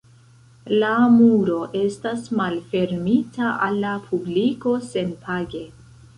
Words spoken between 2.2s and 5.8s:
malfermita al la publiko senpage.